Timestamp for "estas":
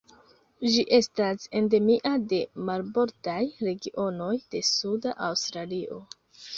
0.97-1.45